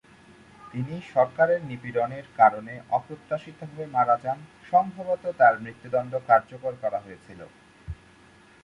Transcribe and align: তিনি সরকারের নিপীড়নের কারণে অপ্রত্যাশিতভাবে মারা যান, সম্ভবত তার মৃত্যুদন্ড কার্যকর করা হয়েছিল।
তিনি 0.71 0.95
সরকারের 1.13 1.59
নিপীড়নের 1.65 2.25
কারণে 2.37 2.73
অপ্রত্যাশিতভাবে 2.89 3.85
মারা 3.87 4.15
যান, 4.23 4.39
সম্ভবত 4.71 5.23
তার 5.39 5.53
মৃত্যুদন্ড 5.61 6.13
কার্যকর 6.27 6.73
করা 6.81 6.99
হয়েছিল। 6.99 7.39